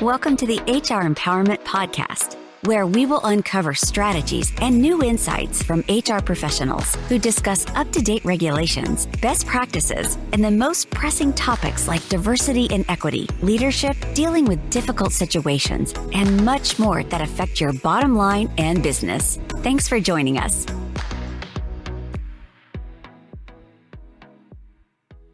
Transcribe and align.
Welcome 0.00 0.36
to 0.38 0.46
the 0.46 0.58
HR 0.66 1.06
Empowerment 1.06 1.62
Podcast, 1.62 2.36
where 2.62 2.84
we 2.84 3.06
will 3.06 3.20
uncover 3.22 3.74
strategies 3.74 4.52
and 4.60 4.76
new 4.76 5.04
insights 5.04 5.62
from 5.62 5.84
HR 5.88 6.18
professionals 6.18 6.96
who 7.08 7.16
discuss 7.16 7.64
up 7.76 7.92
to 7.92 8.02
date 8.02 8.24
regulations, 8.24 9.06
best 9.22 9.46
practices, 9.46 10.18
and 10.32 10.42
the 10.42 10.50
most 10.50 10.90
pressing 10.90 11.32
topics 11.32 11.86
like 11.86 12.06
diversity 12.08 12.66
and 12.72 12.84
equity, 12.88 13.28
leadership, 13.40 13.96
dealing 14.14 14.46
with 14.46 14.68
difficult 14.68 15.12
situations, 15.12 15.94
and 16.12 16.44
much 16.44 16.76
more 16.76 17.04
that 17.04 17.20
affect 17.20 17.60
your 17.60 17.72
bottom 17.74 18.16
line 18.16 18.52
and 18.58 18.82
business. 18.82 19.38
Thanks 19.58 19.86
for 19.86 20.00
joining 20.00 20.38
us. 20.38 20.66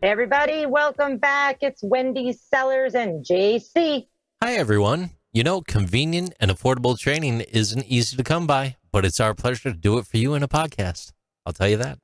Hey 0.03 0.11
everybody, 0.11 0.67
welcome 0.67 1.17
back. 1.17 1.59
It's 1.63 1.83
Wendy 1.83 2.35
Sellers 2.35 2.95
and 2.95 3.25
JC. 3.25 4.10
Hi, 4.43 4.55
everyone. 4.55 5.11
You 5.35 5.45
know, 5.45 5.61
convenient 5.61 6.33
and 6.41 6.51
affordable 6.51 6.98
training 6.98 7.43
isn't 7.43 7.85
easy 7.85 8.17
to 8.17 8.23
come 8.23 8.47
by, 8.47 8.77
but 8.91 9.05
it's 9.05 9.21
our 9.21 9.35
pleasure 9.35 9.71
to 9.71 9.77
do 9.77 9.98
it 9.98 10.07
for 10.07 10.17
you 10.17 10.33
in 10.33 10.43
a 10.43 10.48
podcast. 10.48 11.12
I'll 11.45 11.53
tell 11.53 11.69
you 11.69 11.77
that. 11.77 11.98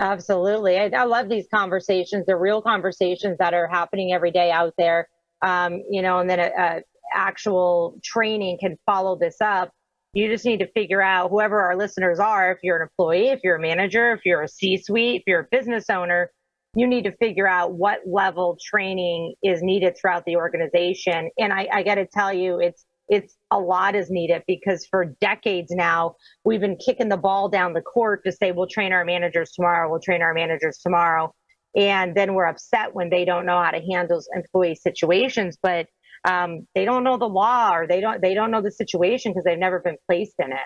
Absolutely. 0.00 0.76
I, 0.76 0.86
I 0.86 1.04
love 1.04 1.28
these 1.28 1.46
conversations. 1.54 2.26
They're 2.26 2.36
real 2.36 2.60
conversations 2.60 3.38
that 3.38 3.54
are 3.54 3.68
happening 3.68 4.12
every 4.12 4.32
day 4.32 4.50
out 4.50 4.74
there. 4.76 5.08
Um, 5.42 5.80
you 5.88 6.02
know, 6.02 6.18
and 6.18 6.28
then 6.28 6.40
a, 6.40 6.50
a 6.58 6.82
actual 7.14 8.00
training 8.02 8.58
can 8.60 8.76
follow 8.84 9.16
this 9.16 9.36
up. 9.40 9.70
You 10.12 10.28
just 10.28 10.44
need 10.44 10.58
to 10.58 10.66
figure 10.72 11.00
out 11.00 11.30
whoever 11.30 11.60
our 11.60 11.76
listeners 11.76 12.18
are, 12.18 12.50
if 12.50 12.58
you're 12.64 12.78
an 12.78 12.82
employee, 12.82 13.28
if 13.28 13.38
you're 13.44 13.56
a 13.56 13.62
manager, 13.62 14.12
if 14.12 14.22
you're 14.24 14.42
a 14.42 14.48
C 14.48 14.76
suite, 14.76 15.20
if 15.20 15.22
you're 15.28 15.40
a 15.42 15.48
business 15.52 15.88
owner, 15.88 16.32
you 16.74 16.86
need 16.86 17.04
to 17.04 17.12
figure 17.16 17.46
out 17.46 17.74
what 17.74 18.00
level 18.06 18.58
training 18.60 19.34
is 19.42 19.62
needed 19.62 19.96
throughout 19.96 20.24
the 20.24 20.36
organization. 20.36 21.30
And 21.38 21.52
I, 21.52 21.68
I 21.72 21.82
got 21.82 21.96
to 21.96 22.06
tell 22.06 22.32
you, 22.32 22.60
it's 22.60 22.84
it's 23.06 23.36
a 23.50 23.58
lot 23.58 23.94
is 23.94 24.10
needed 24.10 24.42
because 24.46 24.86
for 24.86 25.04
decades 25.20 25.70
now 25.70 26.16
we've 26.42 26.60
been 26.60 26.78
kicking 26.78 27.10
the 27.10 27.18
ball 27.18 27.50
down 27.50 27.74
the 27.74 27.82
court 27.82 28.24
to 28.24 28.32
say 28.32 28.50
we'll 28.50 28.66
train 28.66 28.92
our 28.92 29.04
managers 29.04 29.52
tomorrow, 29.52 29.90
we'll 29.90 30.00
train 30.00 30.22
our 30.22 30.32
managers 30.32 30.78
tomorrow, 30.78 31.34
and 31.76 32.14
then 32.14 32.32
we're 32.32 32.46
upset 32.46 32.94
when 32.94 33.10
they 33.10 33.26
don't 33.26 33.44
know 33.44 33.62
how 33.62 33.70
to 33.70 33.82
handle 33.92 34.22
employee 34.34 34.74
situations, 34.74 35.58
but 35.62 35.86
um, 36.26 36.66
they 36.74 36.86
don't 36.86 37.04
know 37.04 37.18
the 37.18 37.28
law 37.28 37.74
or 37.74 37.86
they 37.86 38.00
don't 38.00 38.22
they 38.22 38.32
don't 38.32 38.50
know 38.50 38.62
the 38.62 38.72
situation 38.72 39.32
because 39.32 39.44
they've 39.44 39.58
never 39.58 39.80
been 39.80 39.98
placed 40.08 40.34
in 40.38 40.52
it. 40.52 40.58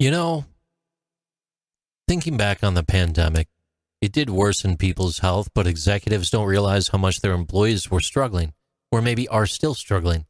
You 0.00 0.10
know, 0.10 0.44
thinking 2.08 2.36
back 2.36 2.64
on 2.64 2.74
the 2.74 2.82
pandemic, 2.82 3.48
it 4.00 4.12
did 4.12 4.30
worsen 4.30 4.76
people's 4.76 5.18
health, 5.18 5.48
but 5.54 5.66
executives 5.66 6.30
don't 6.30 6.46
realize 6.46 6.88
how 6.88 6.98
much 6.98 7.20
their 7.20 7.32
employees 7.32 7.90
were 7.90 8.00
struggling, 8.00 8.52
or 8.92 9.02
maybe 9.02 9.26
are 9.28 9.46
still 9.46 9.74
struggling. 9.74 10.26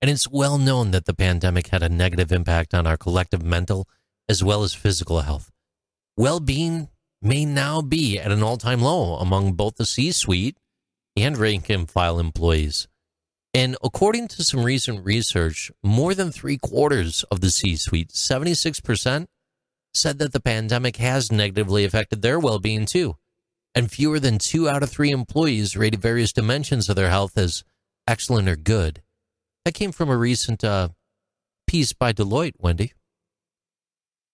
And 0.00 0.10
it's 0.10 0.28
well 0.28 0.58
known 0.58 0.90
that 0.92 1.06
the 1.06 1.14
pandemic 1.14 1.68
had 1.68 1.82
a 1.82 1.88
negative 1.88 2.32
impact 2.32 2.74
on 2.74 2.86
our 2.86 2.96
collective 2.96 3.42
mental 3.42 3.88
as 4.28 4.42
well 4.42 4.62
as 4.62 4.74
physical 4.74 5.20
health. 5.20 5.50
Well 6.16 6.40
being 6.40 6.88
may 7.20 7.44
now 7.44 7.82
be 7.82 8.18
at 8.18 8.32
an 8.32 8.42
all 8.42 8.56
time 8.56 8.80
low 8.80 9.16
among 9.16 9.52
both 9.54 9.76
the 9.76 9.86
C 9.86 10.12
suite 10.12 10.56
and 11.16 11.36
rank 11.36 11.70
and 11.70 11.90
file 11.90 12.18
employees. 12.18 12.88
And 13.54 13.76
according 13.84 14.28
to 14.28 14.44
some 14.44 14.64
recent 14.64 15.04
research, 15.04 15.70
more 15.82 16.14
than 16.14 16.32
three 16.32 16.56
quarters 16.56 17.22
of 17.30 17.40
the 17.40 17.50
C 17.50 17.76
suite, 17.76 18.08
76%, 18.08 19.26
said 19.94 20.18
that 20.18 20.32
the 20.32 20.40
pandemic 20.40 20.96
has 20.96 21.30
negatively 21.30 21.84
affected 21.84 22.22
their 22.22 22.38
well 22.38 22.58
being 22.58 22.86
too. 22.86 23.16
And 23.74 23.90
fewer 23.90 24.20
than 24.20 24.38
two 24.38 24.68
out 24.68 24.82
of 24.82 24.90
three 24.90 25.10
employees 25.10 25.76
rated 25.76 26.00
various 26.00 26.32
dimensions 26.32 26.88
of 26.88 26.96
their 26.96 27.08
health 27.08 27.38
as 27.38 27.64
excellent 28.06 28.48
or 28.48 28.56
good. 28.56 29.02
That 29.64 29.74
came 29.74 29.92
from 29.92 30.10
a 30.10 30.16
recent 30.16 30.62
uh, 30.62 30.88
piece 31.66 31.92
by 31.92 32.12
Deloitte, 32.12 32.54
Wendy. 32.58 32.92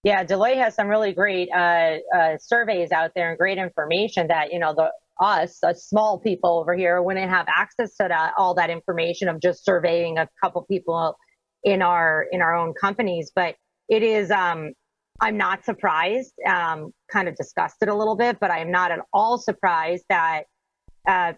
Yeah, 0.02 0.24
Deloitte 0.24 0.56
has 0.56 0.74
some 0.74 0.88
really 0.88 1.12
great 1.12 1.48
uh, 1.54 1.98
uh, 2.14 2.38
surveys 2.38 2.92
out 2.92 3.12
there 3.14 3.30
and 3.30 3.38
great 3.38 3.58
information 3.58 4.28
that, 4.28 4.52
you 4.52 4.58
know, 4.58 4.74
the 4.74 4.90
us, 5.20 5.62
us 5.64 5.84
small 5.84 6.18
people 6.20 6.58
over 6.58 6.74
here, 6.74 7.02
wouldn't 7.02 7.28
have 7.28 7.46
access 7.48 7.96
to 7.96 8.06
that, 8.08 8.32
all 8.38 8.54
that 8.54 8.70
information 8.70 9.28
of 9.28 9.40
just 9.40 9.64
surveying 9.64 10.16
a 10.16 10.28
couple 10.42 10.62
people 10.62 11.16
in 11.64 11.82
our 11.82 12.26
in 12.30 12.40
our 12.40 12.54
own 12.54 12.72
companies. 12.80 13.32
But 13.34 13.56
it 13.88 14.02
is 14.02 14.30
um, 14.30 14.72
I'm 15.20 15.36
not 15.36 15.64
surprised, 15.64 16.34
um, 16.46 16.92
kind 17.10 17.28
of 17.28 17.34
disgusted 17.34 17.88
a 17.88 17.94
little 17.94 18.16
bit, 18.16 18.38
but 18.40 18.50
I 18.50 18.60
am 18.60 18.70
not 18.70 18.92
at 18.92 19.00
all 19.12 19.38
surprised 19.38 20.04
that 20.08 20.44
uh, 21.06 21.32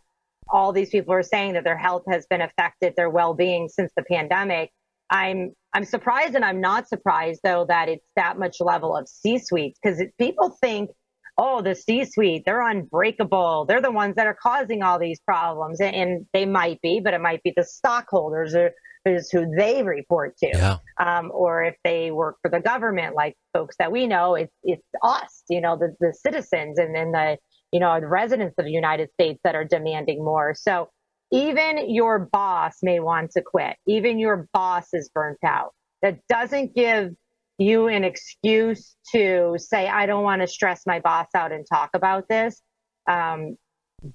all 0.51 0.73
these 0.73 0.91
people 0.91 1.15
are 1.15 1.23
saying 1.23 1.55
that 1.55 1.65
their 1.65 1.79
health 1.79 2.03
has 2.11 2.27
been 2.29 2.43
affected, 2.43 2.95
their 2.97 3.09
well-being 3.09 3.69
since 3.69 3.91
the 3.97 4.03
pandemic. 4.03 4.71
I'm 5.09 5.53
I'm 5.73 5.85
surprised, 5.85 6.35
and 6.35 6.45
I'm 6.45 6.61
not 6.61 6.89
surprised 6.89 7.41
though 7.43 7.65
that 7.69 7.89
it's 7.89 8.07
that 8.17 8.39
much 8.39 8.57
level 8.61 8.97
of 8.97 9.09
C-suites 9.09 9.79
because 9.83 10.03
people 10.19 10.57
think, 10.61 10.91
oh, 11.39 11.63
the 11.63 11.75
C-suite, 11.75 12.43
they're 12.45 12.69
unbreakable. 12.69 13.65
They're 13.67 13.81
the 13.81 13.93
ones 13.93 14.17
that 14.17 14.27
are 14.27 14.37
causing 14.41 14.83
all 14.83 14.99
these 14.99 15.21
problems, 15.21 15.81
and, 15.81 15.95
and 15.95 16.27
they 16.33 16.45
might 16.45 16.81
be, 16.83 17.01
but 17.03 17.15
it 17.15 17.21
might 17.21 17.43
be 17.43 17.53
the 17.57 17.65
stockholders 17.65 18.55
or 18.55 18.73
is 19.05 19.31
who 19.31 19.47
they 19.56 19.83
report 19.83 20.37
to. 20.38 20.49
Yeah. 20.49 20.77
Um, 20.99 21.31
or 21.33 21.65
if 21.65 21.77
they 21.84 22.11
work 22.11 22.37
for 22.43 22.50
the 22.50 22.61
government, 22.61 23.15
like 23.15 23.34
folks 23.53 23.77
that 23.78 23.91
we 23.91 24.06
know, 24.06 24.34
it's 24.34 24.55
it's 24.62 24.87
us, 25.03 25.43
you 25.49 25.61
know, 25.61 25.77
the, 25.77 25.94
the 26.00 26.12
citizens 26.12 26.78
and 26.78 26.94
then 26.94 27.12
the, 27.12 27.39
you 27.72 27.81
know, 27.81 27.99
the 28.00 28.06
residents 28.06 28.55
of 28.59 28.65
the 28.65 28.71
United 28.71 29.10
States 29.12 29.41
that 29.44 29.55
are 29.55 29.65
demanding 29.65 30.25
more. 30.25 30.55
So 30.55 30.91
even 31.33 31.91
your 31.91 32.28
boss 32.33 32.78
may 32.83 33.00
want 33.00 33.31
to 33.33 33.43
quit. 33.43 33.77
Even 33.87 34.19
your 34.19 34.49
boss 34.53 34.89
is 34.93 35.10
burnt 35.15 35.39
out. 35.44 35.72
That 36.03 36.19
doesn't 36.28 36.75
give 36.75 37.12
you 37.59 37.89
an 37.89 38.05
excuse 38.05 38.97
to 39.12 39.55
say, 39.59 39.87
I 39.87 40.06
don't 40.06 40.25
want 40.25 40.41
to 40.41 40.49
stress 40.49 40.83
my 40.87 40.99
boss 40.99 41.27
out 41.34 41.53
and 41.53 41.65
talk 41.71 41.91
about 41.94 42.25
this. 42.28 42.60
Um, 43.09 43.56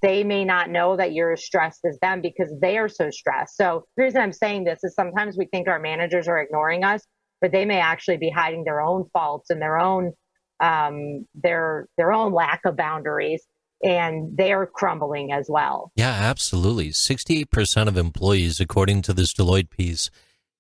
they 0.01 0.23
may 0.23 0.45
not 0.45 0.69
know 0.69 0.97
that 0.97 1.13
you're 1.13 1.33
as 1.33 1.45
stressed 1.45 1.81
as 1.85 1.97
them 2.01 2.21
because 2.21 2.51
they 2.61 2.77
are 2.77 2.89
so 2.89 3.09
stressed. 3.11 3.55
So 3.57 3.85
the 3.95 4.03
reason 4.03 4.21
I'm 4.21 4.33
saying 4.33 4.63
this 4.63 4.83
is 4.83 4.95
sometimes 4.95 5.37
we 5.37 5.45
think 5.45 5.67
our 5.67 5.79
managers 5.79 6.27
are 6.27 6.39
ignoring 6.39 6.83
us, 6.83 7.01
but 7.41 7.51
they 7.51 7.65
may 7.65 7.79
actually 7.79 8.17
be 8.17 8.29
hiding 8.29 8.63
their 8.63 8.81
own 8.81 9.05
faults 9.13 9.49
and 9.49 9.61
their 9.61 9.77
own 9.77 10.13
um, 10.59 11.25
their 11.35 11.87
their 11.97 12.13
own 12.13 12.33
lack 12.33 12.61
of 12.65 12.77
boundaries, 12.77 13.45
and 13.83 14.37
they're 14.37 14.65
crumbling 14.65 15.31
as 15.31 15.47
well. 15.49 15.91
Yeah, 15.95 16.11
absolutely. 16.11 16.91
Sixty-eight 16.91 17.51
percent 17.51 17.89
of 17.89 17.97
employees, 17.97 18.59
according 18.59 19.01
to 19.03 19.13
this 19.13 19.33
Deloitte 19.33 19.69
piece, 19.69 20.09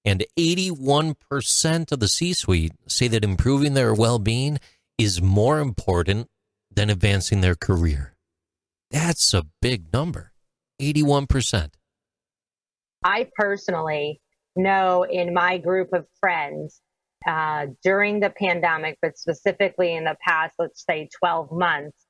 and 0.03 0.25
eighty-one 0.35 1.15
percent 1.15 1.91
of 1.91 1.99
the 1.99 2.09
C-suite 2.09 2.73
say 2.87 3.07
that 3.07 3.23
improving 3.23 3.73
their 3.73 3.93
well-being 3.93 4.59
is 4.97 5.21
more 5.21 5.59
important 5.59 6.29
than 6.69 6.89
advancing 6.89 7.39
their 7.39 7.55
career. 7.55 8.14
That's 8.95 9.33
a 9.33 9.43
big 9.61 9.91
number 9.91 10.31
81%. 10.81 11.73
I 13.03 13.27
personally 13.35 14.21
know 14.55 15.03
in 15.03 15.33
my 15.33 15.57
group 15.57 15.89
of 15.91 16.05
friends 16.21 16.79
uh, 17.27 17.65
during 17.83 18.21
the 18.21 18.29
pandemic, 18.29 18.97
but 19.01 19.17
specifically 19.17 19.93
in 19.93 20.05
the 20.05 20.15
past, 20.25 20.55
let's 20.59 20.85
say 20.89 21.09
12 21.19 21.51
months, 21.51 22.05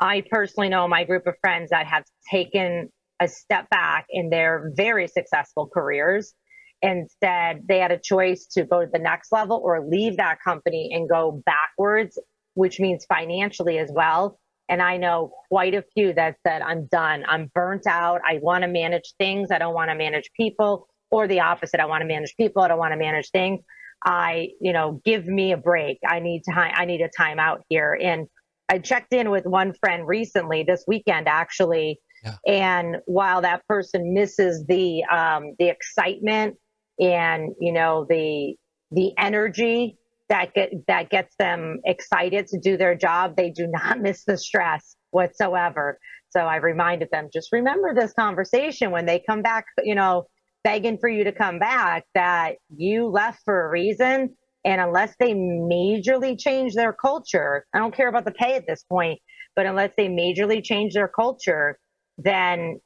I 0.00 0.22
personally 0.30 0.68
know 0.68 0.86
my 0.86 1.02
group 1.02 1.26
of 1.26 1.34
friends 1.40 1.70
that 1.70 1.88
have 1.88 2.04
taken 2.30 2.88
a 3.18 3.26
step 3.26 3.68
back 3.70 4.06
in 4.08 4.30
their 4.30 4.70
very 4.76 5.08
successful 5.08 5.68
careers. 5.74 6.34
Instead, 6.82 7.62
they 7.68 7.80
had 7.80 7.90
a 7.90 7.98
choice 7.98 8.46
to 8.52 8.62
go 8.62 8.84
to 8.84 8.90
the 8.92 9.00
next 9.00 9.32
level 9.32 9.60
or 9.64 9.84
leave 9.84 10.18
that 10.18 10.38
company 10.40 10.92
and 10.94 11.08
go 11.08 11.42
backwards, 11.44 12.16
which 12.54 12.78
means 12.78 13.04
financially 13.06 13.78
as 13.78 13.90
well. 13.92 14.38
And 14.68 14.82
I 14.82 14.96
know 14.96 15.32
quite 15.48 15.74
a 15.74 15.84
few 15.94 16.12
that 16.14 16.36
said, 16.46 16.62
I'm 16.62 16.86
done. 16.86 17.24
I'm 17.28 17.50
burnt 17.54 17.86
out. 17.86 18.20
I 18.26 18.38
want 18.42 18.62
to 18.62 18.68
manage 18.68 19.14
things. 19.18 19.50
I 19.50 19.58
don't 19.58 19.74
want 19.74 19.90
to 19.90 19.96
manage 19.96 20.30
people 20.36 20.88
or 21.10 21.28
the 21.28 21.40
opposite. 21.40 21.80
I 21.80 21.86
want 21.86 22.02
to 22.02 22.06
manage 22.06 22.34
people. 22.36 22.62
I 22.62 22.68
don't 22.68 22.78
want 22.78 22.92
to 22.92 22.98
manage 22.98 23.30
things. 23.30 23.60
I, 24.04 24.48
you 24.60 24.72
know, 24.72 25.00
give 25.04 25.26
me 25.26 25.52
a 25.52 25.56
break. 25.56 25.98
I 26.06 26.20
need 26.20 26.42
time. 26.52 26.72
I 26.74 26.84
need 26.84 27.00
a 27.00 27.08
time 27.08 27.38
out 27.38 27.62
here. 27.68 27.96
And 28.00 28.26
I 28.68 28.78
checked 28.78 29.12
in 29.12 29.30
with 29.30 29.44
one 29.46 29.72
friend 29.74 30.06
recently 30.06 30.64
this 30.64 30.84
weekend, 30.88 31.28
actually. 31.28 32.00
Yeah. 32.24 32.36
And 32.46 32.96
while 33.06 33.42
that 33.42 33.66
person 33.68 34.12
misses 34.12 34.64
the, 34.66 35.04
um, 35.04 35.54
the 35.58 35.68
excitement 35.68 36.56
and, 36.98 37.54
you 37.60 37.72
know, 37.72 38.04
the, 38.08 38.56
the 38.90 39.12
energy 39.16 39.96
that 40.28 40.54
get 40.54 40.70
that 40.88 41.10
gets 41.10 41.34
them 41.38 41.80
excited 41.84 42.46
to 42.48 42.58
do 42.58 42.76
their 42.76 42.94
job. 42.94 43.36
They 43.36 43.50
do 43.50 43.66
not 43.66 44.00
miss 44.00 44.24
the 44.24 44.36
stress 44.36 44.96
whatsoever. 45.10 45.98
So 46.30 46.40
I 46.40 46.56
reminded 46.56 47.08
them, 47.12 47.28
just 47.32 47.52
remember 47.52 47.94
this 47.94 48.12
conversation 48.12 48.90
when 48.90 49.06
they 49.06 49.22
come 49.26 49.42
back, 49.42 49.64
you 49.82 49.94
know, 49.94 50.26
begging 50.64 50.98
for 50.98 51.08
you 51.08 51.24
to 51.24 51.32
come 51.32 51.58
back, 51.58 52.04
that 52.14 52.56
you 52.68 53.06
left 53.06 53.40
for 53.44 53.66
a 53.66 53.70
reason. 53.70 54.34
And 54.64 54.80
unless 54.80 55.14
they 55.20 55.32
majorly 55.32 56.36
change 56.38 56.74
their 56.74 56.92
culture, 56.92 57.64
I 57.72 57.78
don't 57.78 57.94
care 57.94 58.08
about 58.08 58.24
the 58.24 58.32
pay 58.32 58.54
at 58.54 58.66
this 58.66 58.82
point, 58.82 59.20
but 59.54 59.64
unless 59.64 59.92
they 59.96 60.08
majorly 60.08 60.62
change 60.62 60.92
their 60.94 61.08
culture, 61.08 61.78
then 62.18 62.80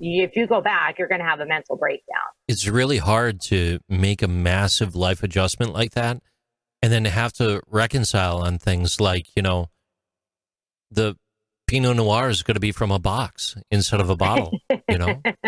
if 0.00 0.34
you 0.34 0.46
go 0.46 0.62
back, 0.62 0.98
you're 0.98 1.08
going 1.08 1.20
to 1.20 1.26
have 1.26 1.40
a 1.40 1.46
mental 1.46 1.76
breakdown. 1.76 2.24
It's 2.48 2.66
really 2.66 2.98
hard 2.98 3.40
to 3.42 3.80
make 3.88 4.22
a 4.22 4.28
massive 4.28 4.96
life 4.96 5.22
adjustment 5.22 5.74
like 5.74 5.92
that 5.92 6.22
and 6.86 6.92
then 6.92 7.04
have 7.04 7.32
to 7.32 7.60
reconcile 7.66 8.38
on 8.38 8.60
things 8.60 9.00
like, 9.00 9.26
you 9.34 9.42
know, 9.42 9.70
the 10.88 11.16
Pinot 11.66 11.96
Noir 11.96 12.28
is 12.28 12.44
going 12.44 12.54
to 12.54 12.60
be 12.60 12.70
from 12.70 12.92
a 12.92 13.00
box 13.00 13.56
instead 13.72 14.00
of 14.00 14.08
a 14.08 14.14
bottle, 14.14 14.56
you 14.88 14.96
know? 14.96 15.20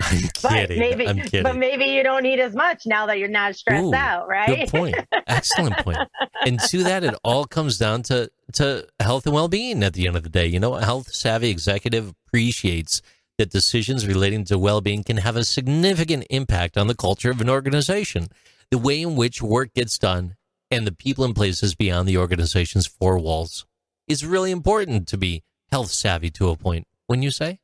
I'm 0.00 0.22
kidding. 0.32 0.78
Maybe, 0.78 1.06
I'm 1.06 1.18
kidding. 1.18 1.42
But 1.42 1.58
maybe 1.58 1.84
you 1.84 2.02
don't 2.02 2.22
need 2.22 2.40
as 2.40 2.54
much 2.54 2.86
now 2.86 3.04
that 3.04 3.18
you're 3.18 3.28
not 3.28 3.54
stressed 3.54 3.84
Ooh, 3.84 3.94
out, 3.94 4.28
right? 4.28 4.60
Good 4.60 4.68
point. 4.70 4.96
Excellent 5.26 5.76
point. 5.76 5.98
And 6.46 6.58
to 6.58 6.84
that, 6.84 7.04
it 7.04 7.14
all 7.22 7.44
comes 7.44 7.76
down 7.76 8.02
to, 8.04 8.30
to 8.54 8.88
health 8.98 9.26
and 9.26 9.34
well 9.34 9.48
being 9.48 9.82
at 9.82 9.92
the 9.92 10.06
end 10.06 10.16
of 10.16 10.22
the 10.22 10.30
day. 10.30 10.46
You 10.46 10.58
know, 10.58 10.72
a 10.72 10.82
health 10.82 11.12
savvy 11.12 11.50
executive 11.50 12.14
appreciates 12.26 13.02
that 13.36 13.50
decisions 13.50 14.06
relating 14.06 14.46
to 14.46 14.58
well 14.58 14.80
being 14.80 15.04
can 15.04 15.18
have 15.18 15.36
a 15.36 15.44
significant 15.44 16.24
impact 16.30 16.78
on 16.78 16.86
the 16.86 16.94
culture 16.94 17.30
of 17.30 17.42
an 17.42 17.50
organization, 17.50 18.28
the 18.70 18.78
way 18.78 19.02
in 19.02 19.16
which 19.16 19.42
work 19.42 19.74
gets 19.74 19.98
done, 19.98 20.36
and 20.70 20.86
the 20.86 20.92
people 20.92 21.24
and 21.24 21.34
places 21.34 21.74
beyond 21.74 22.08
the 22.08 22.16
organization's 22.16 22.86
four 22.86 23.18
walls. 23.18 23.66
Is 24.06 24.24
really 24.24 24.50
important 24.50 25.08
to 25.08 25.16
be 25.16 25.42
health 25.70 25.90
savvy 25.90 26.30
to 26.30 26.48
a 26.48 26.56
point, 26.56 26.86
when 27.06 27.22
you 27.22 27.30
say? 27.30 27.58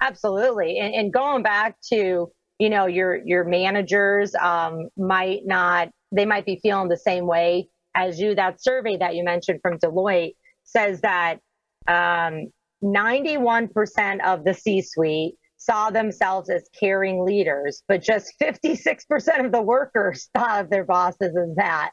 Absolutely. 0.00 0.78
And, 0.78 0.94
and 0.94 1.12
going 1.12 1.42
back 1.42 1.76
to, 1.92 2.30
you 2.58 2.70
know, 2.70 2.86
your 2.86 3.16
your 3.24 3.44
managers 3.44 4.34
um, 4.34 4.88
might 4.96 5.40
not 5.44 5.88
they 6.12 6.26
might 6.26 6.46
be 6.46 6.58
feeling 6.62 6.88
the 6.88 6.96
same 6.96 7.26
way 7.26 7.68
as 7.94 8.18
you. 8.20 8.34
That 8.34 8.62
survey 8.62 8.96
that 8.98 9.14
you 9.14 9.24
mentioned 9.24 9.60
from 9.62 9.78
Deloitte 9.78 10.34
says 10.64 11.00
that 11.02 11.38
um, 11.86 12.46
91% 12.82 14.24
of 14.24 14.44
the 14.44 14.54
C-suite 14.54 15.34
saw 15.64 15.90
themselves 15.90 16.50
as 16.50 16.68
caring 16.78 17.24
leaders, 17.24 17.82
but 17.88 18.02
just 18.02 18.32
56% 18.40 19.44
of 19.44 19.52
the 19.52 19.62
workers 19.62 20.28
thought 20.36 20.64
of 20.64 20.70
their 20.70 20.84
bosses 20.84 21.36
as 21.36 21.56
that. 21.56 21.90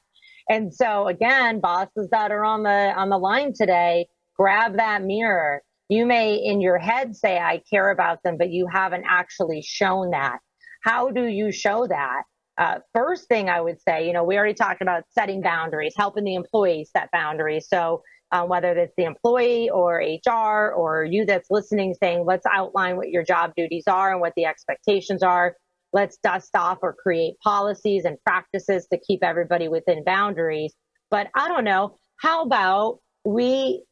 And 0.49 0.73
so 0.73 1.07
again, 1.07 1.59
bosses 1.59 2.09
that 2.11 2.31
are 2.31 2.43
on 2.43 2.63
the 2.63 2.93
on 2.95 3.09
the 3.09 3.17
line 3.17 3.53
today, 3.55 4.07
grab 4.35 4.77
that 4.77 5.03
mirror 5.03 5.61
you 5.91 6.05
may 6.05 6.35
in 6.35 6.61
your 6.61 6.77
head 6.77 7.17
say, 7.17 7.37
I 7.37 7.61
care 7.69 7.89
about 7.89 8.23
them, 8.23 8.37
but 8.37 8.49
you 8.49 8.65
haven't 8.65 9.03
actually 9.05 9.61
shown 9.61 10.11
that. 10.11 10.39
How 10.83 11.11
do 11.11 11.25
you 11.25 11.51
show 11.51 11.85
that? 11.85 12.21
Uh, 12.57 12.79
first 12.93 13.27
thing 13.27 13.49
I 13.49 13.59
would 13.59 13.75
say, 13.81 14.07
you 14.07 14.13
know, 14.13 14.23
we 14.23 14.37
already 14.37 14.53
talked 14.53 14.81
about 14.81 15.03
setting 15.09 15.41
boundaries, 15.41 15.93
helping 15.97 16.23
the 16.23 16.35
employees 16.35 16.91
set 16.95 17.11
boundaries. 17.11 17.67
So 17.67 18.03
um, 18.31 18.49
whether 18.49 18.71
it's 18.71 18.93
the 18.97 19.03
employee 19.03 19.69
or 19.69 19.97
HR 19.97 20.71
or 20.71 21.03
you 21.03 21.25
that's 21.25 21.49
listening 21.49 21.93
saying, 22.01 22.25
let's 22.25 22.45
outline 22.51 22.97
what 22.97 23.09
your 23.09 23.23
job 23.23 23.51
duties 23.55 23.83
are 23.87 24.11
and 24.11 24.21
what 24.21 24.33
the 24.35 24.45
expectations 24.45 25.23
are. 25.23 25.55
Let's 25.93 26.17
dust 26.23 26.55
off 26.55 26.79
or 26.81 26.93
create 26.93 27.35
policies 27.43 28.05
and 28.05 28.17
practices 28.25 28.87
to 28.91 28.99
keep 28.99 29.23
everybody 29.23 29.67
within 29.67 30.03
boundaries. 30.05 30.73
But 31.09 31.27
I 31.35 31.49
don't 31.49 31.65
know. 31.65 31.97
How 32.17 32.43
about 32.43 32.99
we 33.25 33.83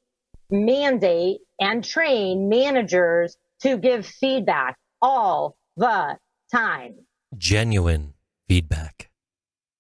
mandate 0.50 1.40
and 1.60 1.84
train 1.84 2.50
managers 2.50 3.36
to 3.62 3.78
give 3.78 4.06
feedback 4.06 4.78
all 5.02 5.58
the 5.78 6.18
time. 6.52 6.96
Genuine 7.38 8.14
feedback. 8.48 9.10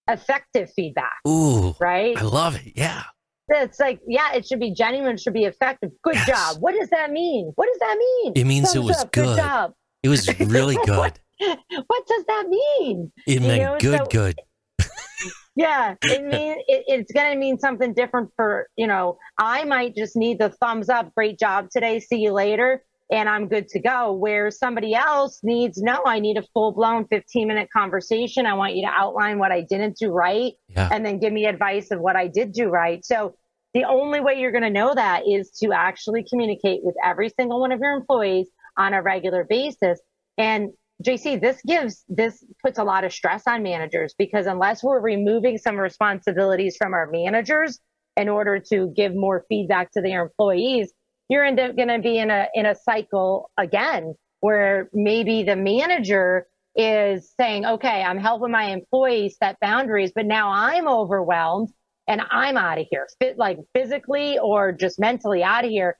Effective 0.07 0.71
feedback. 0.75 1.19
Ooh. 1.27 1.75
Right? 1.79 2.17
I 2.17 2.23
love 2.23 2.55
it. 2.55 2.73
Yeah. 2.75 3.03
It's 3.49 3.79
like, 3.79 3.99
yeah, 4.07 4.33
it 4.33 4.45
should 4.45 4.59
be 4.59 4.71
genuine, 4.71 5.17
should 5.17 5.33
be 5.33 5.45
effective. 5.45 5.91
Good 6.03 6.15
yes. 6.15 6.27
job. 6.27 6.61
What 6.61 6.75
does 6.75 6.89
that 6.89 7.11
mean? 7.11 7.51
What 7.55 7.67
does 7.67 7.79
that 7.79 7.97
mean? 7.97 8.33
It 8.35 8.45
means 8.45 8.73
Thumbs 8.73 8.75
it 8.75 8.87
was 8.87 9.01
up. 9.01 9.11
good. 9.11 9.25
Good 9.25 9.37
job. 9.37 9.73
It 10.03 10.09
was 10.09 10.39
really 10.39 10.75
good. 10.85 10.97
what, 10.97 11.19
what, 11.39 12.07
does 12.07 12.25
that 12.27 12.47
mean? 12.47 13.11
It 13.27 13.41
meant 13.41 13.61
you 13.61 13.65
know? 13.65 13.77
good, 13.79 13.99
so, 13.99 14.05
good 14.05 14.35
yeah, 15.55 15.95
it 16.03 16.23
mean 16.23 16.57
it, 16.67 16.83
it's 16.87 17.11
going 17.11 17.33
to 17.33 17.37
mean 17.37 17.57
something 17.59 17.93
different 17.93 18.29
for 18.35 18.67
you 18.77 18.87
know. 18.87 19.17
I 19.37 19.65
might 19.65 19.95
just 19.95 20.15
need 20.15 20.39
the 20.39 20.49
thumbs 20.49 20.89
up. 20.89 21.13
Great 21.15 21.37
job 21.39 21.69
today. 21.71 21.99
See 21.99 22.17
you 22.17 22.31
later, 22.31 22.83
and 23.11 23.27
I'm 23.27 23.47
good 23.47 23.67
to 23.69 23.79
go. 23.79 24.13
Where 24.13 24.51
somebody 24.51 24.93
else 24.93 25.39
needs 25.43 25.81
no, 25.81 26.01
I 26.05 26.19
need 26.19 26.37
a 26.37 26.43
full 26.53 26.71
blown 26.71 27.07
15 27.07 27.47
minute 27.47 27.69
conversation. 27.75 28.45
I 28.45 28.53
want 28.53 28.75
you 28.75 28.85
to 28.85 28.91
outline 28.91 29.39
what 29.39 29.51
I 29.51 29.61
didn't 29.61 29.97
do 29.97 30.11
right, 30.11 30.53
yeah. 30.69 30.89
and 30.91 31.05
then 31.05 31.19
give 31.19 31.33
me 31.33 31.45
advice 31.45 31.91
of 31.91 31.99
what 31.99 32.15
I 32.15 32.27
did 32.27 32.51
do 32.51 32.69
right. 32.69 33.03
So 33.03 33.35
the 33.73 33.83
only 33.83 34.19
way 34.19 34.39
you're 34.39 34.51
going 34.51 34.63
to 34.63 34.69
know 34.69 34.93
that 34.95 35.23
is 35.27 35.51
to 35.61 35.73
actually 35.73 36.25
communicate 36.27 36.81
with 36.83 36.95
every 37.03 37.29
single 37.29 37.59
one 37.59 37.71
of 37.71 37.79
your 37.79 37.95
employees 37.95 38.49
on 38.77 38.93
a 38.93 39.01
regular 39.01 39.43
basis. 39.43 39.99
And 40.37 40.69
JC, 41.03 41.39
this 41.39 41.61
gives 41.65 42.03
this 42.09 42.43
puts 42.63 42.79
a 42.79 42.83
lot 42.83 43.03
of 43.03 43.13
stress 43.13 43.43
on 43.47 43.63
managers 43.63 44.13
because 44.17 44.47
unless 44.47 44.83
we're 44.83 44.99
removing 44.99 45.57
some 45.57 45.77
responsibilities 45.77 46.75
from 46.77 46.93
our 46.93 47.09
managers 47.09 47.79
in 48.17 48.27
order 48.27 48.59
to 48.71 48.91
give 48.95 49.15
more 49.15 49.45
feedback 49.47 49.91
to 49.91 50.01
their 50.01 50.23
employees, 50.23 50.91
you're 51.29 51.55
going 51.55 51.87
to 51.87 51.99
be 51.99 52.17
in 52.17 52.29
a 52.31 52.47
in 52.53 52.65
a 52.65 52.75
cycle 52.75 53.51
again 53.57 54.15
where 54.41 54.89
maybe 54.93 55.43
the 55.43 55.55
manager 55.55 56.47
is 56.75 57.31
saying, 57.39 57.65
"Okay, 57.65 58.03
I'm 58.03 58.17
helping 58.17 58.51
my 58.51 58.65
employees 58.65 59.37
set 59.37 59.57
boundaries, 59.61 60.11
but 60.13 60.25
now 60.25 60.49
I'm 60.51 60.87
overwhelmed 60.87 61.69
and 62.07 62.21
I'm 62.31 62.57
out 62.57 62.79
of 62.79 62.87
here, 62.89 63.07
fit 63.19 63.37
like 63.37 63.59
physically 63.73 64.39
or 64.39 64.71
just 64.71 64.99
mentally 64.99 65.43
out 65.43 65.65
of 65.65 65.71
here." 65.71 65.97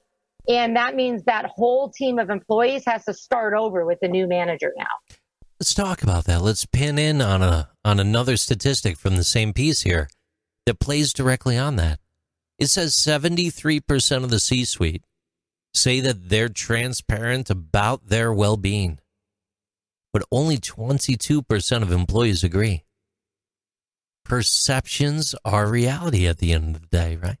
And 0.48 0.76
that 0.76 0.96
means 0.96 1.22
that 1.24 1.46
whole 1.46 1.90
team 1.90 2.18
of 2.18 2.30
employees 2.30 2.82
has 2.86 3.04
to 3.04 3.14
start 3.14 3.54
over 3.54 3.84
with 3.84 3.98
the 4.00 4.08
new 4.08 4.26
manager 4.26 4.72
now. 4.76 5.16
Let's 5.60 5.74
talk 5.74 6.02
about 6.02 6.24
that. 6.24 6.40
Let's 6.40 6.64
pin 6.66 6.98
in 6.98 7.20
on 7.20 7.42
a 7.42 7.70
on 7.84 8.00
another 8.00 8.36
statistic 8.36 8.96
from 8.96 9.16
the 9.16 9.24
same 9.24 9.52
piece 9.52 9.82
here 9.82 10.08
that 10.66 10.80
plays 10.80 11.12
directly 11.12 11.56
on 11.56 11.76
that. 11.76 12.00
It 12.58 12.66
says 12.66 12.94
73% 12.94 14.24
of 14.24 14.30
the 14.30 14.38
C-suite 14.38 15.02
say 15.74 16.00
that 16.00 16.28
they're 16.28 16.48
transparent 16.48 17.50
about 17.50 18.08
their 18.08 18.32
well-being. 18.32 18.98
But 20.12 20.24
only 20.32 20.58
22% 20.58 21.82
of 21.82 21.92
employees 21.92 22.42
agree. 22.42 22.84
Perceptions 24.24 25.34
are 25.44 25.68
reality 25.68 26.26
at 26.26 26.38
the 26.38 26.52
end 26.52 26.76
of 26.76 26.82
the 26.82 26.88
day, 26.88 27.16
right? 27.16 27.38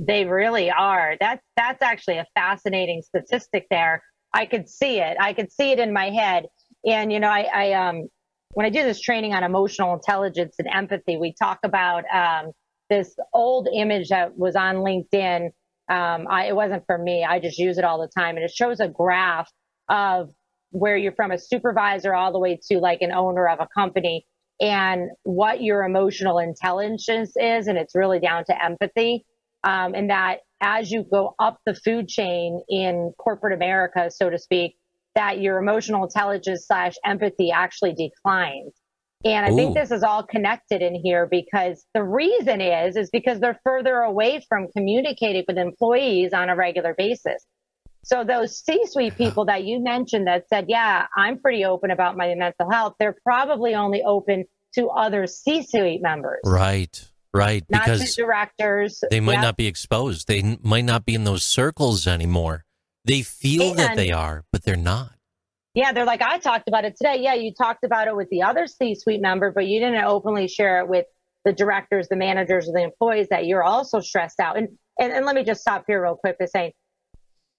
They 0.00 0.24
really 0.24 0.70
are. 0.70 1.16
That's 1.20 1.42
that's 1.56 1.82
actually 1.82 2.16
a 2.16 2.26
fascinating 2.34 3.02
statistic 3.02 3.66
there. 3.70 4.02
I 4.32 4.46
could 4.46 4.68
see 4.68 4.98
it. 4.98 5.16
I 5.20 5.32
could 5.34 5.52
see 5.52 5.70
it 5.70 5.78
in 5.78 5.92
my 5.92 6.10
head. 6.10 6.46
And 6.84 7.12
you 7.12 7.20
know, 7.20 7.28
I, 7.28 7.46
I 7.54 7.72
um 7.72 8.08
when 8.54 8.66
I 8.66 8.70
do 8.70 8.82
this 8.82 9.00
training 9.00 9.34
on 9.34 9.44
emotional 9.44 9.94
intelligence 9.94 10.56
and 10.58 10.68
empathy, 10.68 11.16
we 11.16 11.32
talk 11.32 11.58
about 11.64 12.04
um, 12.12 12.52
this 12.90 13.16
old 13.32 13.68
image 13.72 14.08
that 14.10 14.36
was 14.36 14.56
on 14.56 14.76
LinkedIn. 14.76 15.50
Um, 15.92 16.26
I, 16.30 16.46
it 16.48 16.56
wasn't 16.56 16.84
for 16.86 16.98
me. 16.98 17.24
I 17.24 17.38
just 17.38 17.58
use 17.58 17.78
it 17.78 17.84
all 17.84 18.00
the 18.00 18.10
time, 18.20 18.36
and 18.36 18.44
it 18.44 18.50
shows 18.50 18.80
a 18.80 18.88
graph 18.88 19.50
of 19.88 20.30
where 20.70 20.96
you're 20.96 21.14
from 21.14 21.30
a 21.30 21.38
supervisor 21.38 22.14
all 22.14 22.32
the 22.32 22.38
way 22.38 22.58
to 22.70 22.78
like 22.78 23.02
an 23.02 23.12
owner 23.12 23.46
of 23.46 23.60
a 23.60 23.68
company 23.76 24.24
and 24.60 25.10
what 25.24 25.62
your 25.62 25.84
emotional 25.84 26.38
intelligence 26.38 27.34
is. 27.36 27.66
And 27.66 27.76
it's 27.76 27.94
really 27.94 28.20
down 28.20 28.44
to 28.46 28.64
empathy 28.64 29.26
um, 29.64 29.94
and 29.94 30.10
that 30.10 30.38
as 30.60 30.90
you 30.90 31.04
go 31.10 31.34
up 31.38 31.58
the 31.66 31.74
food 31.74 32.08
chain 32.08 32.62
in 32.68 33.12
corporate 33.18 33.54
America, 33.54 34.10
so 34.10 34.30
to 34.30 34.38
speak, 34.38 34.76
that 35.14 35.40
your 35.40 35.58
emotional 35.58 36.04
intelligence 36.04 36.64
slash 36.66 36.94
empathy 37.04 37.50
actually 37.52 37.94
declines. 37.94 38.72
And 39.24 39.46
I 39.46 39.50
Ooh. 39.50 39.56
think 39.56 39.74
this 39.74 39.90
is 39.90 40.02
all 40.02 40.22
connected 40.22 40.82
in 40.82 40.94
here 40.94 41.26
because 41.30 41.84
the 41.94 42.02
reason 42.02 42.60
is, 42.60 42.96
is 42.96 43.10
because 43.10 43.40
they're 43.40 43.60
further 43.64 43.98
away 43.98 44.44
from 44.48 44.68
communicating 44.76 45.44
with 45.46 45.58
employees 45.58 46.32
on 46.32 46.48
a 46.48 46.56
regular 46.56 46.94
basis. 46.96 47.46
So 48.04 48.24
those 48.24 48.58
C-suite 48.58 49.16
people 49.16 49.44
that 49.44 49.64
you 49.64 49.80
mentioned 49.80 50.26
that 50.26 50.48
said, 50.48 50.66
yeah, 50.68 51.06
I'm 51.16 51.38
pretty 51.38 51.64
open 51.64 51.92
about 51.92 52.16
my 52.16 52.34
mental 52.34 52.68
health. 52.70 52.94
They're 52.98 53.16
probably 53.22 53.76
only 53.76 54.02
open 54.02 54.44
to 54.74 54.88
other 54.88 55.26
C-suite 55.26 56.02
members. 56.02 56.40
Right. 56.44 57.08
Right, 57.34 57.64
not 57.70 57.84
because 57.86 58.14
directors. 58.14 59.02
They 59.10 59.20
might 59.20 59.34
yep. 59.34 59.42
not 59.42 59.56
be 59.56 59.66
exposed. 59.66 60.28
They 60.28 60.58
might 60.62 60.84
not 60.84 61.06
be 61.06 61.14
in 61.14 61.24
those 61.24 61.42
circles 61.42 62.06
anymore. 62.06 62.66
They 63.06 63.22
feel 63.22 63.70
and, 63.70 63.78
that 63.78 63.96
they 63.96 64.10
are, 64.10 64.44
but 64.52 64.64
they're 64.64 64.76
not. 64.76 65.12
Yeah, 65.74 65.92
they're 65.92 66.04
like, 66.04 66.20
I 66.20 66.38
talked 66.38 66.68
about 66.68 66.84
it 66.84 66.96
today. 66.96 67.22
Yeah, 67.22 67.34
you 67.34 67.52
talked 67.54 67.82
about 67.84 68.06
it 68.06 68.14
with 68.14 68.28
the 68.30 68.42
other 68.42 68.66
C 68.66 68.94
suite 68.94 69.22
member, 69.22 69.50
but 69.50 69.66
you 69.66 69.80
didn't 69.80 70.04
openly 70.04 70.46
share 70.48 70.80
it 70.80 70.88
with 70.88 71.06
the 71.44 71.52
directors, 71.52 72.08
the 72.08 72.16
managers, 72.16 72.68
or 72.68 72.72
the 72.72 72.84
employees 72.84 73.28
that 73.30 73.46
you're 73.46 73.62
also 73.62 74.00
stressed 74.00 74.38
out. 74.38 74.58
And, 74.58 74.68
and, 74.98 75.12
and 75.12 75.24
let 75.24 75.34
me 75.34 75.44
just 75.44 75.62
stop 75.62 75.84
here 75.86 76.02
real 76.02 76.16
quick 76.16 76.38
by 76.38 76.44
saying, 76.44 76.72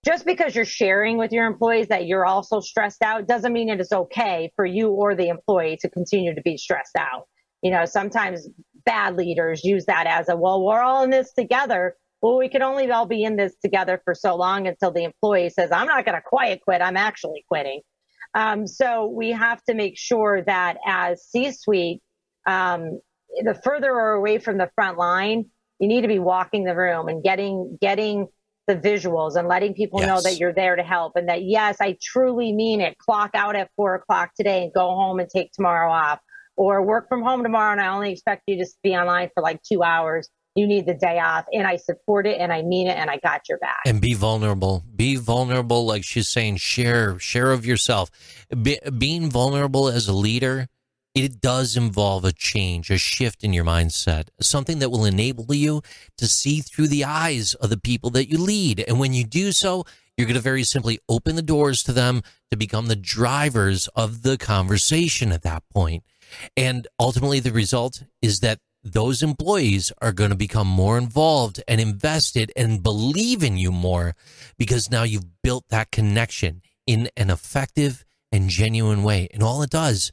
just 0.05 0.25
because 0.25 0.53
you're 0.53 0.65
sharing 0.65 1.17
with 1.17 1.31
your 1.31 1.45
employees 1.47 1.87
that 1.87 2.05
you're 2.05 2.25
also 2.25 2.59
stressed 2.59 3.01
out 3.01 3.25
doesn't 3.25 3.53
mean 3.53 3.69
it 3.69 3.79
is 3.79 3.91
okay 3.91 4.51
for 4.55 4.65
you 4.65 4.89
or 4.89 5.15
the 5.15 5.29
employee 5.29 5.77
to 5.81 5.89
continue 5.89 6.35
to 6.35 6.41
be 6.41 6.57
stressed 6.57 6.95
out. 6.97 7.27
You 7.61 7.71
know, 7.71 7.85
sometimes 7.85 8.47
bad 8.85 9.15
leaders 9.15 9.63
use 9.63 9.85
that 9.85 10.05
as 10.05 10.29
a, 10.29 10.35
well, 10.35 10.63
we're 10.63 10.81
all 10.81 11.03
in 11.03 11.09
this 11.09 11.31
together. 11.33 11.95
well, 12.21 12.37
we 12.37 12.49
can 12.49 12.61
only 12.61 12.91
all 12.91 13.05
be 13.05 13.23
in 13.23 13.37
this 13.37 13.55
together 13.61 14.01
for 14.03 14.13
so 14.13 14.35
long 14.35 14.67
until 14.67 14.91
the 14.91 15.03
employee 15.03 15.49
says, 15.49 15.71
I'm 15.71 15.87
not 15.87 16.05
going 16.05 16.15
to 16.15 16.21
quiet 16.21 16.61
quit. 16.63 16.81
I'm 16.81 16.97
actually 16.97 17.43
quitting. 17.47 17.81
Um, 18.33 18.67
so 18.67 19.07
we 19.07 19.31
have 19.31 19.63
to 19.65 19.75
make 19.75 19.97
sure 19.97 20.41
that 20.43 20.77
as 20.85 21.23
C 21.23 21.51
suite, 21.51 22.01
um, 22.45 22.99
the 23.43 23.59
further 23.63 23.89
away 23.89 24.39
from 24.39 24.57
the 24.57 24.69
front 24.75 24.97
line, 24.97 25.45
you 25.79 25.87
need 25.87 26.01
to 26.01 26.07
be 26.07 26.19
walking 26.19 26.63
the 26.63 26.75
room 26.75 27.07
and 27.07 27.23
getting, 27.23 27.77
getting 27.81 28.27
the 28.67 28.75
visuals 28.75 29.35
and 29.35 29.47
letting 29.47 29.73
people 29.73 29.99
yes. 29.99 30.07
know 30.07 30.21
that 30.21 30.39
you're 30.39 30.53
there 30.53 30.75
to 30.75 30.83
help 30.83 31.13
and 31.15 31.29
that, 31.29 31.43
yes, 31.43 31.77
I 31.81 31.97
truly 32.01 32.53
mean 32.53 32.81
it. 32.81 32.97
Clock 32.97 33.31
out 33.33 33.55
at 33.55 33.69
four 33.75 33.95
o'clock 33.95 34.31
today 34.35 34.63
and 34.63 34.73
go 34.73 34.87
home 34.87 35.19
and 35.19 35.29
take 35.29 35.51
tomorrow 35.51 35.91
off 35.91 36.19
or 36.55 36.81
work 36.83 37.09
from 37.09 37.21
home 37.23 37.43
tomorrow 37.43 37.71
and 37.71 37.81
I 37.81 37.87
only 37.87 38.11
expect 38.11 38.43
you 38.47 38.57
to 38.63 38.65
be 38.83 38.95
online 38.95 39.29
for 39.33 39.41
like 39.41 39.61
two 39.63 39.83
hours 39.83 40.29
you 40.55 40.67
need 40.67 40.85
the 40.85 40.93
day 40.93 41.19
off 41.19 41.45
and 41.51 41.65
I 41.65 41.77
support 41.77 42.27
it 42.27 42.39
and 42.39 42.53
I 42.53 42.61
mean 42.61 42.87
it 42.87 42.97
and 42.97 43.09
I 43.09 43.17
got 43.17 43.49
your 43.49 43.57
back. 43.57 43.81
And 43.85 43.99
be 43.99 44.13
vulnerable. 44.13 44.83
Be 44.95 45.15
vulnerable 45.15 45.85
like 45.85 46.03
she's 46.03 46.29
saying 46.29 46.57
share 46.57 47.17
share 47.19 47.51
of 47.51 47.65
yourself. 47.65 48.09
Be, 48.61 48.79
being 48.97 49.29
vulnerable 49.29 49.87
as 49.89 50.07
a 50.07 50.13
leader, 50.13 50.67
it 51.15 51.41
does 51.41 51.77
involve 51.77 52.25
a 52.25 52.31
change, 52.31 52.89
a 52.89 52.97
shift 52.97 53.43
in 53.43 53.53
your 53.53 53.65
mindset, 53.65 54.29
something 54.41 54.79
that 54.79 54.89
will 54.89 55.05
enable 55.05 55.53
you 55.53 55.81
to 56.17 56.27
see 56.27 56.61
through 56.61 56.87
the 56.87 57.03
eyes 57.03 57.53
of 57.55 57.69
the 57.69 57.77
people 57.77 58.09
that 58.11 58.29
you 58.29 58.37
lead. 58.37 58.83
And 58.87 58.99
when 58.99 59.13
you 59.13 59.23
do 59.23 59.51
so, 59.51 59.85
you're 60.17 60.27
going 60.27 60.35
to 60.35 60.41
very 60.41 60.63
simply 60.63 60.99
open 61.09 61.35
the 61.35 61.41
doors 61.41 61.81
to 61.83 61.93
them 61.93 62.21
to 62.51 62.57
become 62.57 62.87
the 62.87 62.95
drivers 62.95 63.87
of 63.95 64.21
the 64.21 64.37
conversation 64.37 65.31
at 65.31 65.41
that 65.43 65.63
point. 65.69 66.03
And 66.55 66.87
ultimately, 66.99 67.39
the 67.39 67.51
result 67.51 68.03
is 68.21 68.39
that 68.41 68.59
those 68.83 69.23
employees 69.23 69.91
are 70.01 70.11
going 70.11 70.29
to 70.29 70.35
become 70.35 70.67
more 70.67 70.97
involved 70.97 71.63
and 71.67 71.79
invested 71.79 72.51
and 72.55 72.83
believe 72.83 73.43
in 73.43 73.57
you 73.57 73.71
more 73.71 74.15
because 74.57 74.91
now 74.91 75.03
you've 75.03 75.41
built 75.41 75.65
that 75.69 75.91
connection 75.91 76.61
in 76.85 77.09
an 77.15 77.29
effective 77.29 78.03
and 78.31 78.49
genuine 78.49 79.03
way. 79.03 79.29
And 79.33 79.41
all 79.41 79.61
it 79.61 79.69
does 79.69 80.11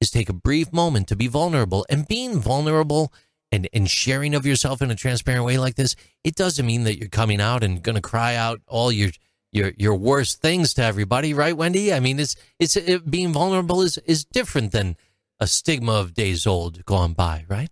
is 0.00 0.10
take 0.10 0.28
a 0.28 0.34
brief 0.34 0.72
moment 0.72 1.08
to 1.08 1.16
be 1.16 1.26
vulnerable 1.26 1.86
and 1.88 2.06
being 2.06 2.38
vulnerable 2.38 3.12
and, 3.50 3.68
and 3.72 3.88
sharing 3.88 4.34
of 4.34 4.46
yourself 4.46 4.82
in 4.82 4.90
a 4.90 4.96
transparent 4.96 5.44
way 5.44 5.58
like 5.58 5.76
this, 5.76 5.94
it 6.24 6.34
doesn't 6.34 6.66
mean 6.66 6.84
that 6.84 6.98
you're 6.98 7.08
coming 7.08 7.40
out 7.40 7.62
and 7.62 7.82
going 7.82 7.96
to 7.96 8.02
cry 8.02 8.34
out 8.34 8.60
all 8.66 8.90
your 8.90 9.10
your 9.52 9.72
your 9.76 9.94
worst 9.94 10.40
things 10.40 10.72
to 10.74 10.82
everybody, 10.82 11.34
right, 11.34 11.56
Wendy? 11.56 11.92
I 11.92 12.00
mean, 12.00 12.18
it's 12.18 12.34
it's 12.58 12.76
it, 12.76 13.10
being 13.10 13.32
vulnerable 13.32 13.82
is 13.82 13.98
is 13.98 14.24
different 14.24 14.72
than 14.72 14.96
a 15.38 15.46
stigma 15.46 15.92
of 15.92 16.14
days 16.14 16.46
old 16.46 16.84
gone 16.86 17.12
by, 17.12 17.44
right? 17.48 17.68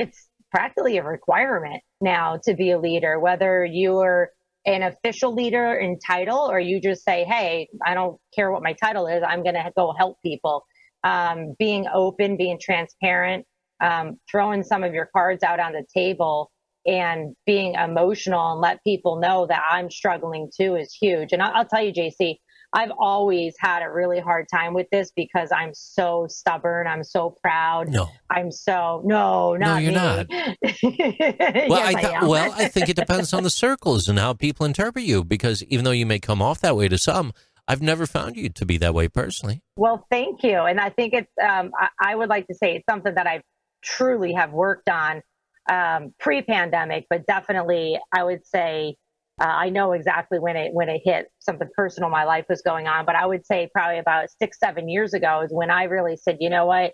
It's 0.00 0.28
practically 0.50 0.96
a 0.96 1.04
requirement 1.04 1.82
now 2.00 2.38
to 2.44 2.54
be 2.54 2.70
a 2.70 2.78
leader, 2.78 3.20
whether 3.20 3.64
you're 3.64 4.30
an 4.66 4.82
official 4.82 5.34
leader 5.34 5.74
in 5.74 5.98
title 5.98 6.38
or 6.50 6.58
you 6.58 6.80
just 6.80 7.04
say, 7.04 7.24
Hey, 7.24 7.68
I 7.84 7.94
don't 7.94 8.18
care 8.34 8.50
what 8.50 8.62
my 8.62 8.72
title 8.72 9.06
is. 9.06 9.22
I'm 9.26 9.42
going 9.42 9.54
to 9.54 9.70
go 9.76 9.94
help 9.96 10.16
people. 10.24 10.64
Um, 11.02 11.54
being 11.58 11.86
open, 11.92 12.36
being 12.36 12.58
transparent, 12.60 13.46
um, 13.82 14.18
throwing 14.30 14.62
some 14.62 14.84
of 14.84 14.92
your 14.92 15.08
cards 15.14 15.42
out 15.42 15.60
on 15.60 15.72
the 15.72 15.84
table 15.94 16.50
and 16.86 17.34
being 17.46 17.74
emotional 17.74 18.52
and 18.52 18.60
let 18.60 18.82
people 18.84 19.18
know 19.18 19.46
that 19.46 19.62
I'm 19.70 19.90
struggling 19.90 20.50
too 20.54 20.76
is 20.76 20.94
huge. 20.94 21.32
And 21.32 21.42
I'll, 21.42 21.52
I'll 21.54 21.64
tell 21.66 21.82
you, 21.82 21.92
JC, 21.92 22.36
I've 22.72 22.92
always 22.98 23.54
had 23.58 23.82
a 23.82 23.90
really 23.90 24.20
hard 24.20 24.46
time 24.48 24.74
with 24.74 24.88
this 24.90 25.10
because 25.14 25.50
I'm 25.50 25.74
so 25.74 26.26
stubborn. 26.28 26.86
I'm 26.86 27.02
so 27.02 27.36
proud. 27.42 27.88
No. 27.88 28.08
I'm 28.30 28.52
so 28.52 29.02
no, 29.04 29.56
not 29.56 29.66
no, 29.66 29.76
you're 29.78 29.90
me. 29.90 29.96
not. 29.96 30.26
well, 31.68 31.86
I, 31.86 31.94
th- 31.94 32.04
I 32.04 32.26
well, 32.26 32.52
I 32.56 32.68
think 32.68 32.88
it 32.88 32.96
depends 32.96 33.32
on 33.32 33.42
the 33.42 33.50
circles 33.50 34.08
and 34.08 34.18
how 34.18 34.34
people 34.34 34.66
interpret 34.66 35.04
you. 35.04 35.24
Because 35.24 35.64
even 35.64 35.84
though 35.84 35.90
you 35.90 36.06
may 36.06 36.20
come 36.20 36.40
off 36.40 36.60
that 36.60 36.76
way 36.76 36.86
to 36.86 36.96
some, 36.96 37.32
I've 37.66 37.82
never 37.82 38.06
found 38.06 38.36
you 38.36 38.48
to 38.50 38.66
be 38.66 38.78
that 38.78 38.94
way 38.94 39.08
personally. 39.08 39.62
Well, 39.76 40.06
thank 40.10 40.44
you, 40.44 40.60
and 40.60 40.80
I 40.80 40.90
think 40.90 41.14
it's. 41.14 41.32
Um, 41.42 41.72
I, 41.78 41.88
I, 42.00 42.14
would 42.14 42.28
like 42.28 42.46
to 42.46 42.54
say 42.54 42.76
it's 42.76 42.86
something 42.88 43.14
that 43.14 43.26
I 43.26 43.42
truly 43.82 44.32
have 44.34 44.52
worked 44.52 44.88
on 44.88 45.22
um, 45.70 46.14
pre-pandemic, 46.20 47.06
but 47.10 47.26
definitely 47.26 47.98
I 48.12 48.22
would 48.22 48.46
say 48.46 48.96
uh, 49.40 49.44
I 49.44 49.70
know 49.70 49.92
exactly 49.92 50.38
when 50.38 50.56
it 50.56 50.74
when 50.74 50.90
it 50.90 51.00
hit 51.02 51.32
something 51.38 51.68
personal 51.74 52.08
in 52.08 52.12
my 52.12 52.24
life 52.24 52.44
was 52.48 52.60
going 52.60 52.86
on, 52.86 53.06
but 53.06 53.16
I 53.16 53.24
would 53.24 53.46
say 53.46 53.70
probably 53.72 53.98
about 53.98 54.28
six 54.38 54.58
seven 54.58 54.88
years 54.88 55.14
ago 55.14 55.40
is 55.42 55.50
when 55.50 55.70
I 55.70 55.84
really 55.84 56.16
said, 56.16 56.36
you 56.40 56.50
know 56.50 56.66
what, 56.66 56.92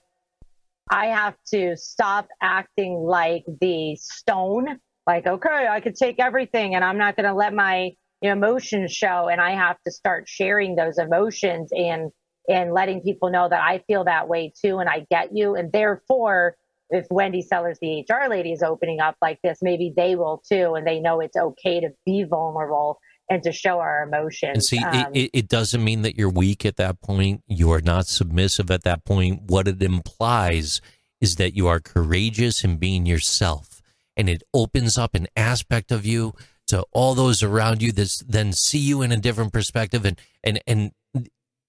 I 0.89 1.07
have 1.07 1.35
to 1.53 1.77
stop 1.77 2.29
acting 2.41 2.95
like 2.95 3.45
the 3.61 3.97
stone. 3.97 4.79
Like, 5.09 5.27
okay, 5.27 5.67
I 5.69 5.81
could 5.81 5.97
take 5.97 6.21
everything, 6.21 6.75
and 6.75 6.85
I'm 6.85 6.99
not 6.99 7.17
going 7.17 7.27
to 7.27 7.35
let 7.35 7.53
my 7.53 7.91
you 8.23 8.31
know, 8.31 8.33
emotions 8.33 8.93
show, 8.93 9.29
and 9.29 9.41
I 9.41 9.53
have 9.53 9.77
to 9.85 9.91
start 9.91 10.29
sharing 10.29 10.77
those 10.77 10.99
emotions 10.99 11.71
and 11.73 12.11
and 12.49 12.73
letting 12.73 13.01
people 13.03 13.31
know 13.31 13.49
that 13.49 13.61
I 13.61 13.83
feel 13.89 14.05
that 14.05 14.29
way 14.29 14.53
too, 14.65 14.79
and 14.79 14.89
I 14.89 15.05
get 15.11 15.31
you, 15.33 15.57
and 15.57 15.73
therefore 15.73 16.57
if 16.91 17.07
Wendy 17.11 17.43
Sellers, 17.43 17.79
the 17.81 18.05
HR 18.09 18.29
lady, 18.29 18.53
is 18.53 18.63
opening 18.63 19.01
up 19.01 19.17
like 19.21 19.41
this, 19.43 19.59
maybe 19.63 19.93
they 19.97 20.15
will 20.17 20.43
too, 20.49 20.75
and 20.75 20.87
they 20.87 21.01
know 21.01 21.21
it's 21.21 21.37
okay 21.37 21.81
to 21.81 21.91
be 22.05 22.25
vulnerable 22.25 22.99
and 23.29 23.43
to 23.43 23.53
show 23.53 23.81
our 23.81 24.05
emotions. 24.05 24.53
And 24.55 24.65
see, 24.65 24.79
um, 24.79 25.11
it, 25.13 25.31
it 25.33 25.49
doesn't 25.49 25.83
mean 25.83 26.03
that 26.03 26.17
you're 26.17 26.31
weak 26.31 26.65
at 26.65 26.77
that 26.77 27.01
point. 27.01 27.43
You 27.47 27.73
are 27.73 27.81
not 27.81 28.07
submissive 28.07 28.71
at 28.71 28.85
that 28.85 29.05
point. 29.05 29.43
What 29.47 29.67
it 29.67 29.83
implies 29.83 30.81
is 31.21 31.37
that 31.37 31.55
you 31.55 31.67
are 31.67 31.81
courageous 31.81 32.63
in 32.63 32.77
being 32.77 33.07
yourself, 33.07 33.83
and 34.17 34.29
it 34.29 34.43
opens 34.55 34.97
up 34.97 35.15
an 35.15 35.27
aspect 35.37 35.91
of 35.91 36.07
you 36.07 36.35
to 36.69 36.85
all 36.93 37.15
those 37.15 37.43
around 37.43 37.83
you 37.83 37.93
that 37.93 38.23
then 38.27 38.53
see 38.53 38.79
you 38.79 39.03
in 39.03 39.13
a 39.13 39.17
different 39.17 39.53
perspective, 39.53 40.05
and 40.05 40.21
and 40.45 40.61
and 40.67 40.93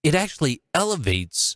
it 0.04 0.14
actually 0.14 0.62
elevates 0.74 1.56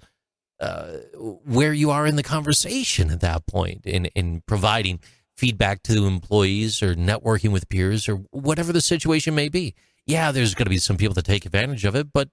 uh, 0.62 0.98
where 1.16 1.74
you 1.74 1.90
are 1.90 2.06
in 2.06 2.16
the 2.16 2.24
conversation 2.24 3.10
at 3.10 3.22
that 3.22 3.48
point 3.48 3.86
in, 3.86 4.06
in 4.08 4.44
providing 4.46 5.00
feedback 5.36 5.82
to 5.84 6.06
employees 6.06 6.84
or 6.84 6.94
networking 6.94 7.52
with 7.52 7.68
peers 7.68 8.08
or 8.08 8.18
whatever 8.30 8.72
the 8.72 8.82
situation 8.82 9.34
may 9.34 9.50
be. 9.50 9.74
Yeah, 10.06 10.32
there's 10.32 10.54
going 10.54 10.66
to 10.66 10.70
be 10.70 10.78
some 10.78 10.98
people 10.98 11.16
that 11.16 11.26
take 11.26 11.46
advantage 11.46 11.84
of 11.84 11.96
it, 11.96 12.14
but 12.14 12.30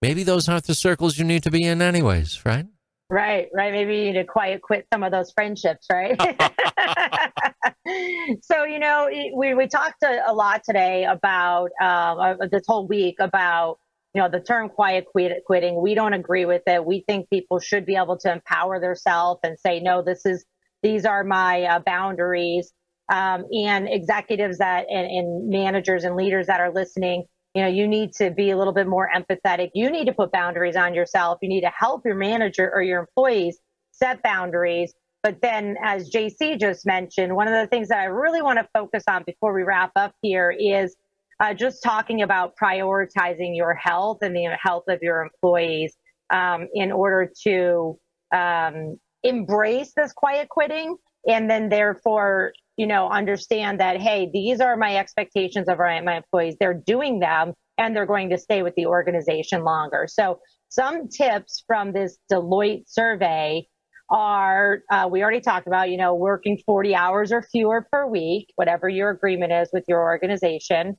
maybe 0.00 0.22
those 0.22 0.48
aren't 0.48 0.64
the 0.64 0.74
circles 0.74 1.18
you 1.18 1.24
need 1.24 1.42
to 1.42 1.50
be 1.50 1.64
in, 1.64 1.82
anyways, 1.82 2.44
right? 2.44 2.66
Right, 3.10 3.48
right. 3.52 3.72
Maybe 3.72 3.96
you 3.96 4.04
need 4.06 4.14
to 4.14 4.24
quiet 4.24 4.62
quit 4.62 4.86
some 4.92 5.02
of 5.02 5.12
those 5.12 5.32
friendships, 5.32 5.86
right? 5.92 6.18
so, 8.42 8.64
you 8.64 8.78
know, 8.78 9.08
we, 9.36 9.54
we 9.54 9.66
talked 9.66 10.02
a, 10.02 10.22
a 10.26 10.32
lot 10.32 10.62
today 10.64 11.04
about 11.04 11.70
uh, 11.80 12.36
this 12.50 12.62
whole 12.66 12.86
week 12.86 13.16
about 13.18 13.78
you 14.14 14.20
know, 14.20 14.28
the 14.28 14.40
term 14.40 14.68
quiet 14.68 15.06
quit- 15.10 15.44
quitting, 15.46 15.80
we 15.80 15.94
don't 15.94 16.12
agree 16.12 16.44
with 16.44 16.62
it. 16.66 16.84
We 16.84 17.04
think 17.08 17.30
people 17.30 17.60
should 17.60 17.86
be 17.86 17.96
able 17.96 18.18
to 18.18 18.32
empower 18.32 18.78
themselves 18.78 19.40
and 19.42 19.58
say, 19.58 19.80
no, 19.80 20.02
this 20.02 20.26
is, 20.26 20.44
these 20.82 21.04
are 21.06 21.24
my 21.24 21.62
uh, 21.62 21.80
boundaries. 21.84 22.72
Um, 23.08 23.44
and 23.52 23.88
executives 23.88 24.58
that 24.58 24.86
and, 24.88 25.06
and 25.06 25.50
managers 25.50 26.04
and 26.04 26.16
leaders 26.16 26.46
that 26.46 26.60
are 26.60 26.72
listening, 26.72 27.24
you 27.54 27.62
know, 27.62 27.68
you 27.68 27.86
need 27.86 28.12
to 28.14 28.30
be 28.30 28.50
a 28.50 28.56
little 28.56 28.72
bit 28.72 28.86
more 28.86 29.10
empathetic. 29.14 29.70
You 29.74 29.90
need 29.90 30.06
to 30.06 30.12
put 30.12 30.32
boundaries 30.32 30.76
on 30.76 30.94
yourself. 30.94 31.38
You 31.42 31.48
need 31.48 31.62
to 31.62 31.72
help 31.76 32.02
your 32.04 32.14
manager 32.14 32.70
or 32.72 32.80
your 32.80 33.00
employees 33.00 33.58
set 33.90 34.22
boundaries. 34.22 34.94
But 35.22 35.40
then, 35.42 35.76
as 35.82 36.10
JC 36.10 36.58
just 36.58 36.86
mentioned, 36.86 37.36
one 37.36 37.46
of 37.48 37.54
the 37.54 37.66
things 37.68 37.88
that 37.88 37.98
I 37.98 38.04
really 38.04 38.42
want 38.42 38.58
to 38.58 38.68
focus 38.72 39.04
on 39.08 39.22
before 39.24 39.52
we 39.52 39.62
wrap 39.62 39.92
up 39.94 40.14
here 40.22 40.50
is 40.50 40.96
uh, 41.42 41.52
just 41.52 41.82
talking 41.82 42.22
about 42.22 42.52
prioritizing 42.62 43.56
your 43.56 43.74
health 43.74 44.18
and 44.22 44.34
the 44.34 44.56
health 44.60 44.84
of 44.88 45.00
your 45.02 45.22
employees 45.22 45.96
um, 46.30 46.68
in 46.72 46.92
order 46.92 47.30
to 47.42 47.98
um, 48.32 48.96
embrace 49.24 49.92
this 49.96 50.12
quiet 50.12 50.48
quitting 50.48 50.96
and 51.28 51.50
then 51.50 51.68
therefore 51.68 52.52
you 52.76 52.86
know 52.86 53.08
understand 53.08 53.80
that 53.80 54.00
hey 54.00 54.30
these 54.32 54.60
are 54.60 54.76
my 54.76 54.96
expectations 54.96 55.68
of 55.68 55.78
my, 55.78 56.16
employees. 56.16 56.54
They're 56.60 56.80
doing 56.86 57.18
them 57.18 57.54
and 57.76 57.94
they're 57.94 58.06
going 58.06 58.30
to 58.30 58.38
stay 58.38 58.62
with 58.62 58.74
the 58.76 58.86
organization 58.86 59.64
longer. 59.64 60.06
So 60.08 60.38
some 60.68 61.08
tips 61.08 61.64
from 61.66 61.92
this 61.92 62.18
deloitte 62.30 62.84
survey 62.86 63.66
are 64.10 64.82
uh, 64.90 65.08
we 65.10 65.22
already 65.22 65.40
talked 65.40 65.66
about 65.66 65.90
you 65.90 65.96
know 65.96 66.14
working 66.14 66.58
40 66.64 66.94
hours 66.94 67.32
or 67.32 67.42
fewer 67.42 67.86
per 67.90 68.06
week 68.06 68.48
whatever 68.56 68.88
your 68.88 69.10
agreement 69.10 69.52
is 69.52 69.70
with 69.72 69.84
your 69.88 70.02
organization 70.02 70.96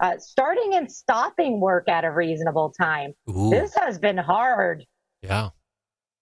uh, 0.00 0.18
starting 0.18 0.74
and 0.74 0.90
stopping 0.90 1.60
work 1.60 1.88
at 1.88 2.04
a 2.04 2.10
reasonable 2.10 2.72
time. 2.78 3.12
Ooh. 3.30 3.50
This 3.50 3.74
has 3.74 3.98
been 3.98 4.18
hard. 4.18 4.84
Yeah. 5.22 5.50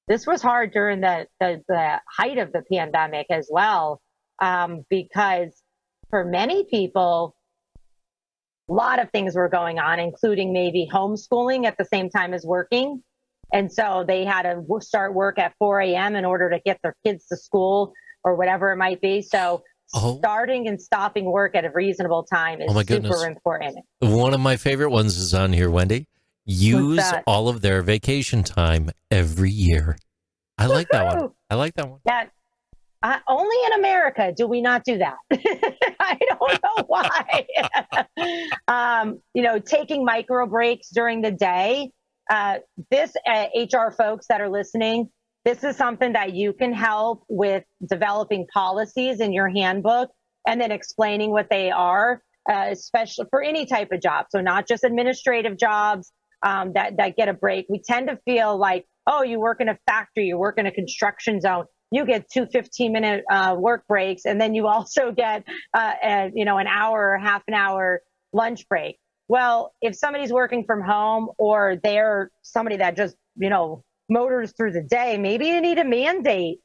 This 0.07 0.27
was 0.27 0.43
hard 0.43 0.73
during 0.73 1.01
the, 1.01 1.27
the, 1.41 1.63
the 1.67 2.01
height 2.09 2.39
of 2.39 2.53
the 2.53 2.63
pandemic 2.71 3.27
as 3.31 3.49
well, 3.51 4.01
um, 4.41 4.85
because 4.91 5.51
for 6.11 6.25
many 6.25 6.65
people, 6.65 7.35
a 8.69 8.73
lot 8.73 8.99
of 8.99 9.11
things 9.11 9.35
were 9.35 9.49
going 9.49 9.79
on, 9.79 9.99
including 9.99 10.53
maybe 10.53 10.89
homeschooling 10.93 11.65
at 11.65 11.77
the 11.79 11.85
same 11.85 12.11
time 12.11 12.35
as 12.35 12.45
working. 12.45 13.03
And 13.53 13.73
so 13.73 14.05
they 14.07 14.25
had 14.25 14.43
to 14.43 14.63
start 14.81 15.15
work 15.15 15.39
at 15.39 15.55
4 15.59 15.81
a.m. 15.81 16.17
in 16.17 16.25
order 16.25 16.51
to 16.51 16.61
get 16.65 16.79
their 16.83 16.97
kids 17.05 17.27
to 17.29 17.37
school 17.37 17.93
or 18.23 18.37
whatever 18.37 18.73
it 18.73 18.77
might 18.77 19.01
be. 19.01 19.23
So 19.23 19.63
Oh. 19.93 20.19
starting 20.19 20.67
and 20.67 20.81
stopping 20.81 21.25
work 21.27 21.55
at 21.55 21.65
a 21.65 21.71
reasonable 21.71 22.25
time 22.25 22.61
is 22.61 22.67
Oh 22.71 22.79
super 22.81 22.85
goodness. 22.85 23.25
important. 23.25 23.79
One 24.01 24.35
of 24.35 24.41
my 24.41 24.57
favorite 24.57 24.91
ones 24.91 25.17
is 25.17 25.35
on 25.35 25.53
here, 25.53 25.71
Wendy. 25.71 26.09
Use 26.47 27.03
all 27.27 27.49
of 27.49 27.61
their 27.61 27.83
vacation 27.83 28.43
time 28.43 28.91
every 29.11 29.51
year. 29.51 29.97
I 30.59 30.67
like 30.67 30.89
that 30.91 31.07
one. 31.17 31.31
I 31.51 31.55
like 31.55 31.75
that 31.75 31.89
one. 31.89 32.01
That 32.05 32.31
uh, 33.03 33.19
only 33.29 33.57
in 33.67 33.79
America 33.81 34.33
do 34.37 34.47
we 34.47 34.61
not 34.63 34.85
do 34.85 34.99
that. 34.99 35.17
I 36.01 36.19
don't 36.29 36.63
know 36.63 36.85
why. 36.87 37.47
um, 38.69 39.21
you 39.35 39.43
know, 39.43 39.59
taking 39.59 40.05
micro 40.05 40.47
breaks 40.47 40.89
during 40.91 41.23
the 41.23 41.31
day. 41.31 41.91
Uh, 42.31 42.59
this 42.91 43.13
uh, 43.27 43.47
HR 43.55 43.91
folks 43.91 44.27
that 44.29 44.41
are 44.41 44.49
listening, 44.49 45.11
this 45.45 45.63
is 45.63 45.77
something 45.77 46.13
that 46.15 46.35
you 46.35 46.53
can 46.53 46.73
help 46.73 47.25
with 47.29 47.65
developing 47.89 48.47
policies 48.53 49.21
in 49.21 49.33
your 49.33 49.49
handbook 49.49 50.11
and 50.47 50.61
then 50.61 50.73
explaining 50.73 51.31
what 51.31 51.49
they 51.51 51.71
are, 51.71 52.23
uh, 52.51 52.67
especially 52.71 53.27
for 53.31 53.43
any 53.43 53.67
type 53.67 53.93
of 53.93 54.01
job. 54.01 54.27
So 54.31 54.41
not 54.41 54.67
just 54.67 54.85
administrative 54.85 55.59
jobs 55.59 56.13
um, 56.43 56.73
that 56.75 56.97
that 56.99 57.17
get 57.17 57.29
a 57.29 57.35
break. 57.35 57.67
We 57.69 57.81
tend 57.81 58.09
to 58.09 58.19
feel 58.25 58.57
like, 58.57 58.87
oh, 59.07 59.23
you 59.23 59.41
work 59.41 59.61
in 59.61 59.69
a 59.69 59.79
factory, 59.87 60.27
you 60.27 60.39
work 60.39 60.59
in 60.59 60.67
a 60.67 60.73
construction 60.73 61.41
zone 61.41 61.67
you 61.95 62.05
get 62.05 62.29
two 62.29 62.47
15 62.47 62.93
minute 62.93 63.25
uh, 63.31 63.55
work 63.57 63.87
breaks 63.87 64.25
and 64.25 64.41
then 64.41 64.55
you 64.55 64.67
also 64.75 65.13
get 65.13 65.45
uh, 65.73 65.93
a, 66.03 66.31
you 66.35 66.45
know 66.45 66.59
an 66.59 66.67
hour 66.67 67.11
or 67.11 67.19
half 67.19 67.43
an 67.47 67.55
hour 67.55 68.03
lunch 68.33 68.69
break 68.69 68.99
well 69.29 69.73
if 69.81 69.95
somebody's 69.95 70.33
working 70.33 70.65
from 70.65 70.83
home 70.83 71.29
or 71.39 71.77
they're 71.83 72.31
somebody 72.43 72.77
that 72.77 72.97
just 72.97 73.17
you 73.37 73.49
know 73.49 73.85
motors 74.19 74.49
through 74.57 74.73
the 74.79 74.83
day 75.01 75.11
maybe 75.29 75.45
you 75.53 75.61
need 75.61 75.79
to 75.83 75.85
mandate 75.85 76.59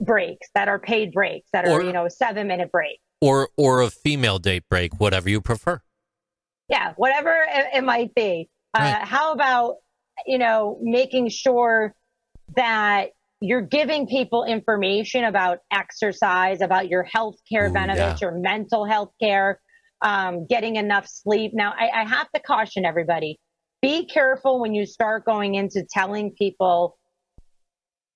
breaks 0.00 0.48
that 0.56 0.66
are 0.68 0.78
paid 0.92 1.08
breaks 1.18 1.48
that 1.52 1.64
are 1.66 1.72
Or- 1.72 1.82
you 1.82 1.92
know 1.92 2.06
seven 2.08 2.46
minute 2.52 2.70
break. 2.70 2.98
Or 3.20 3.48
or 3.56 3.80
a 3.80 3.90
female 4.04 4.38
date 4.38 4.64
break, 4.68 4.90
whatever 5.00 5.28
you 5.34 5.40
prefer. 5.40 5.76
yeah 6.68 6.92
whatever 7.02 7.32
it, 7.58 7.64
it 7.78 7.84
might 7.84 8.12
be 8.14 8.48
uh, 8.76 8.80
Right. 8.80 9.04
how 9.14 9.32
about 9.32 9.76
you 10.26 10.38
know 10.38 10.78
making 10.82 11.28
sure 11.42 11.94
that 12.56 13.08
you're 13.40 13.66
giving 13.78 14.06
people 14.06 14.44
information 14.56 15.22
about 15.24 15.58
exercise 15.82 16.58
about 16.68 16.84
your 16.88 17.04
health 17.14 17.36
care 17.50 17.68
benefits 17.80 18.20
your 18.24 18.32
mental 18.52 18.82
health 18.92 19.12
care 19.20 19.50
um, 20.10 20.46
getting 20.54 20.76
enough 20.84 21.06
sleep 21.08 21.52
now 21.54 21.70
I, 21.84 21.86
I 22.00 22.04
have 22.16 22.28
to 22.34 22.40
caution 22.40 22.84
everybody 22.84 23.38
be 23.84 24.06
careful 24.06 24.60
when 24.60 24.74
you 24.74 24.86
start 24.86 25.24
going 25.24 25.54
into 25.54 25.84
telling 25.88 26.30
people 26.32 26.96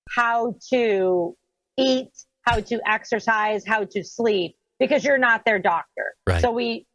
how 0.09 0.55
to 0.71 1.37
eat 1.79 2.09
how 2.43 2.61
to 2.61 2.81
exercise 2.87 3.63
how 3.67 3.85
to 3.85 4.03
sleep 4.03 4.57
because 4.79 5.05
you're 5.05 5.19
not 5.19 5.45
their 5.45 5.59
doctor 5.59 6.15
Right. 6.27 6.41
so 6.41 6.51
we 6.51 6.87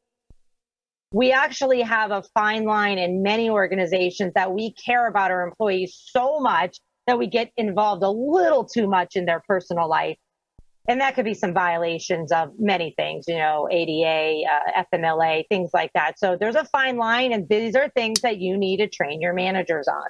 we 1.14 1.32
actually 1.32 1.82
have 1.82 2.10
a 2.10 2.24
fine 2.34 2.66
line 2.66 2.98
in 2.98 3.22
many 3.22 3.50
organizations 3.50 4.34
that 4.34 4.52
we 4.52 4.74
care 4.74 5.08
about 5.08 5.30
our 5.30 5.48
employees 5.48 5.96
so 6.12 6.40
much 6.40 6.80
that 7.06 7.20
we 7.20 7.28
get 7.28 7.52
involved 7.56 8.02
a 8.02 8.10
little 8.10 8.66
too 8.66 8.90
much 8.90 9.16
in 9.16 9.26
their 9.26 9.44
personal 9.48 9.88
life. 9.88 10.18
And 10.88 11.00
that 11.00 11.16
could 11.16 11.24
be 11.24 11.34
some 11.34 11.54
violations 11.54 12.32
of 12.32 12.52
many 12.60 12.94
things, 12.98 13.26
you 13.28 13.38
know, 13.38 13.70
ADA, 13.72 14.44
uh, 14.46 14.84
FMLA, 14.94 15.48
things 15.48 15.70
like 15.74 15.92
that. 15.94 16.20
So 16.20 16.36
there's 16.38 16.56
a 16.56 16.66
fine 16.66 16.98
line, 16.98 17.32
and 17.32 17.48
these 17.48 17.76
are 17.76 17.90
things 17.90 18.20
that 18.22 18.38
you 18.40 18.58
need 18.58 18.78
to 18.78 18.88
train 18.88 19.22
your 19.22 19.34
managers 19.34 19.88
on. 19.88 20.04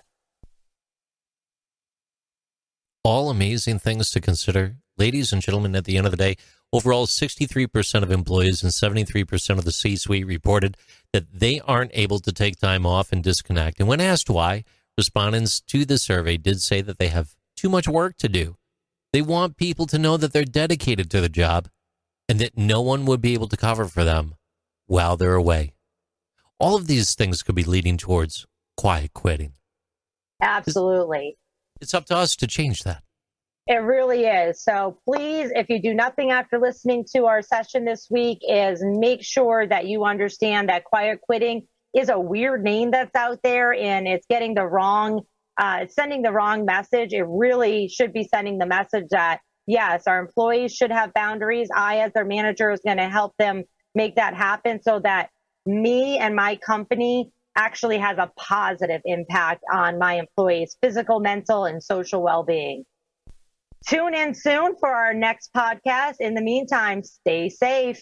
All 3.04 3.30
amazing 3.30 3.80
things 3.80 4.10
to 4.12 4.22
consider. 4.22 4.78
Ladies 4.98 5.32
and 5.32 5.42
gentlemen, 5.42 5.76
at 5.76 5.86
the 5.86 5.98
end 5.98 6.08
of 6.08 6.12
the 6.12 6.18
day, 6.18 6.38
overall 6.72 7.06
63% 7.06 8.02
of 8.02 8.10
employees 8.10 8.64
and 8.64 8.72
73% 8.72 9.60
of 9.60 9.66
the 9.66 9.72
C 9.72 9.96
suite 9.96 10.26
reported 10.26 10.76
that 11.12 11.32
they 11.32 11.60
aren't 11.60 11.92
able 11.94 12.20
to 12.20 12.32
take 12.32 12.58
time 12.58 12.86
off 12.86 13.12
and 13.12 13.24
disconnect. 13.24 13.80
And 13.80 13.88
when 13.88 14.02
asked 14.02 14.30
why, 14.30 14.64
respondents 14.98 15.60
to 15.62 15.86
the 15.86 16.00
survey 16.00 16.38
did 16.38 16.62
say 16.62 16.82
that 16.82 16.98
they 16.98 17.10
have 17.10 17.36
too 17.56 17.70
much 17.70 17.88
work 17.88 18.18
to 18.18 18.30
do. 18.30 18.56
They 19.14 19.22
want 19.22 19.58
people 19.58 19.86
to 19.86 20.00
know 20.00 20.18
that 20.18 20.34
they're 20.34 20.44
dedicated 20.44 21.10
to 21.12 21.22
the 21.22 21.30
job 21.30 21.70
and 22.28 22.40
that 22.40 22.58
no 22.58 22.82
one 22.82 23.06
would 23.06 23.22
be 23.22 23.36
able 23.36 23.48
to 23.48 23.58
cover 23.58 23.86
for 23.86 24.04
them 24.04 24.36
while 24.88 25.16
they're 25.16 25.36
away. 25.36 25.74
All 26.60 26.76
of 26.76 26.88
these 26.88 27.14
things 27.14 27.44
could 27.44 27.56
be 27.56 27.64
leading 27.64 27.98
towards 27.98 28.48
quiet 28.76 29.14
quitting. 29.14 29.54
Absolutely. 30.42 31.38
It's 31.80 31.94
up 31.94 32.06
to 32.06 32.16
us 32.16 32.36
to 32.38 32.48
change 32.48 32.84
that. 32.84 33.04
It 33.68 33.76
really 33.76 34.26
is. 34.26 34.62
So 34.62 34.98
please, 35.08 35.52
if 35.56 35.70
you 35.70 35.82
do 35.82 35.94
nothing 35.94 36.32
after 36.32 36.60
listening 36.60 37.06
to 37.16 37.28
our 37.28 37.42
session 37.42 37.86
this 37.86 38.08
week, 38.10 38.40
is 38.42 38.84
make 38.84 39.24
sure 39.24 39.66
that 39.68 39.86
you 39.86 40.04
understand 40.04 40.70
that 40.70 40.84
quiet 40.84 41.22
quitting 41.22 41.68
is 41.96 42.10
a 42.10 42.20
weird 42.20 42.64
name 42.64 42.92
that's 42.92 43.16
out 43.16 43.40
there 43.44 43.74
and 43.74 44.08
it's 44.08 44.26
getting 44.28 44.56
the 44.56 44.66
wrong, 44.66 45.22
uh, 45.58 45.80
it's 45.82 45.96
sending 45.96 46.22
the 46.22 46.32
wrong 46.32 46.66
message. 46.66 47.14
It 47.14 47.26
really 47.28 47.88
should 47.88 48.14
be 48.14 48.24
sending 48.24 48.58
the 48.58 48.66
message 48.66 49.06
that 49.12 49.40
yes, 49.68 50.04
our 50.08 50.20
employees 50.20 50.74
should 50.74 50.92
have 50.92 51.14
boundaries. 51.14 51.70
I, 51.76 52.00
as 52.00 52.12
their 52.14 52.26
manager, 52.26 52.72
is 52.72 52.82
going 52.86 52.98
to 52.98 53.10
help 53.10 53.34
them 53.38 53.64
make 53.96 54.16
that 54.16 54.34
happen 54.34 54.82
so 54.82 55.00
that 55.04 55.30
me 55.66 56.18
and 56.18 56.36
my 56.36 56.58
company 56.58 57.32
actually 57.56 58.00
has 58.00 58.18
a 58.18 58.32
positive 58.36 59.02
impact 59.06 59.64
on 59.72 60.00
my 60.00 60.16
employees' 60.16 60.76
physical, 60.82 61.20
mental, 61.20 61.66
and 61.66 61.84
social 61.84 62.22
well-being. 62.24 62.84
Tune 63.88 64.16
in 64.16 64.34
soon 64.34 64.76
for 64.80 64.90
our 64.90 65.14
next 65.14 65.52
podcast. 65.56 66.16
In 66.20 66.34
the 66.34 66.42
meantime, 66.42 67.04
stay 67.04 67.50
safe. 67.50 68.02